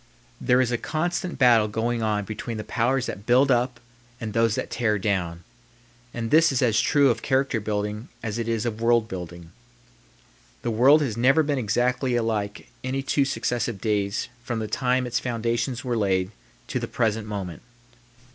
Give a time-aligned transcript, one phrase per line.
[0.41, 3.79] There is a constant battle going on between the powers that build up
[4.19, 5.43] and those that tear down;
[6.11, 9.51] and this is as true of character building as it is of world building.
[10.63, 15.19] The world has never been exactly alike any two successive days from the time its
[15.19, 16.31] foundations were laid
[16.69, 17.61] to the present moment.